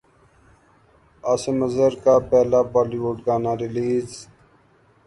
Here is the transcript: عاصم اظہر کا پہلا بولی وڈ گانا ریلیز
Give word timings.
عاصم 1.23 1.57
اظہر 1.65 1.93
کا 2.03 2.15
پہلا 2.29 2.59
بولی 2.73 2.99
وڈ 3.03 3.17
گانا 3.25 3.51
ریلیز 3.61 4.09